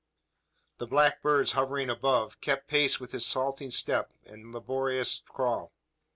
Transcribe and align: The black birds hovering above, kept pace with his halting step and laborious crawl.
The 0.79 0.87
black 0.87 1.21
birds 1.21 1.51
hovering 1.51 1.87
above, 1.87 2.41
kept 2.41 2.67
pace 2.67 2.99
with 2.99 3.11
his 3.11 3.31
halting 3.31 3.69
step 3.69 4.15
and 4.25 4.51
laborious 4.51 5.21
crawl. 5.27 5.73